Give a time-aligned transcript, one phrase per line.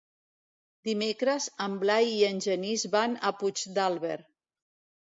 [0.87, 4.21] Dimecres en Blai i en Genís van a Puigdàlber.